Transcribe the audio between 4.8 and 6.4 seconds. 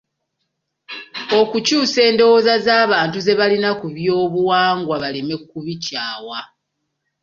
baleme kubikyawa.